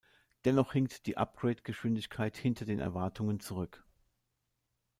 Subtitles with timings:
[0.45, 3.83] Dennoch hinkt die Upgrade-Geschwindigkeit hinter den Erwartungen zurück.